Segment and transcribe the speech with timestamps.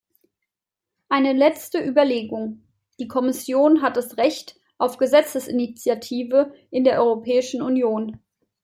[1.09, 2.63] Eine letzte Überlegung:
[2.99, 8.17] Die Kommission hat das Recht auf Gesetzesinitiative in der Europäischen Union.